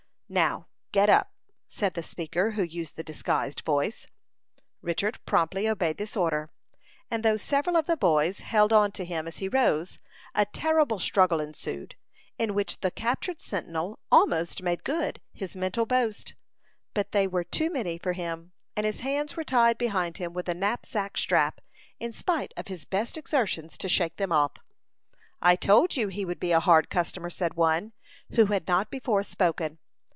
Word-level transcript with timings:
"Now, 0.33 0.67
get 0.93 1.09
up," 1.09 1.33
said 1.67 1.93
the 1.93 2.01
speaker, 2.01 2.51
who 2.51 2.63
used 2.63 2.95
the 2.95 3.03
disguised 3.03 3.63
voice. 3.65 4.07
Richard 4.81 5.19
promptly 5.25 5.67
obeyed 5.67 5.97
this 5.97 6.15
order, 6.15 6.49
and 7.09 7.21
though 7.21 7.35
several 7.35 7.75
of 7.75 7.85
the 7.85 7.97
boys 7.97 8.39
held 8.39 8.71
on 8.71 8.93
to 8.93 9.03
him 9.03 9.27
as 9.27 9.39
he 9.39 9.49
rose, 9.49 9.99
a 10.33 10.45
terrible 10.45 10.99
struggle 10.99 11.41
ensued, 11.41 11.95
in 12.37 12.53
which 12.53 12.79
the 12.79 12.91
captured 12.91 13.41
sentinel 13.41 13.99
almost 14.09 14.63
made 14.63 14.85
good 14.85 15.19
his 15.33 15.53
mental 15.57 15.85
boast; 15.85 16.33
but 16.93 17.11
they 17.11 17.27
were 17.27 17.43
too 17.43 17.69
many 17.69 17.97
for 17.97 18.13
him, 18.13 18.53
and 18.73 18.85
his 18.85 19.01
hands 19.01 19.35
were 19.35 19.43
tied 19.43 19.77
behind 19.77 20.15
him 20.15 20.31
with 20.31 20.47
a 20.47 20.53
knapsack 20.53 21.17
strap, 21.17 21.59
in 21.99 22.13
spite 22.13 22.53
of 22.55 22.69
his 22.69 22.85
best 22.85 23.17
exertions 23.17 23.77
to 23.77 23.89
shake 23.89 24.15
them 24.15 24.31
off. 24.31 24.53
"I 25.41 25.57
told 25.57 25.97
you 25.97 26.07
he 26.07 26.23
would 26.23 26.39
be 26.39 26.53
a 26.53 26.61
hard 26.61 26.89
customer," 26.89 27.29
said 27.29 27.55
one, 27.55 27.91
who 28.35 28.45
had 28.45 28.65
not 28.65 28.89
before 28.89 29.23
spoken. 29.23 29.79